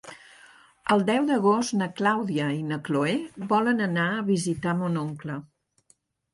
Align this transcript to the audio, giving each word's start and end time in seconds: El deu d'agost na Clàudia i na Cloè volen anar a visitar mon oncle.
El 0.95 1.03
deu 1.09 1.27
d'agost 1.27 1.75
na 1.81 1.89
Clàudia 1.99 2.49
i 2.61 2.65
na 2.71 2.81
Cloè 2.89 3.13
volen 3.55 3.87
anar 3.91 4.09
a 4.17 4.27
visitar 4.33 4.77
mon 4.83 5.01
oncle. 5.07 5.41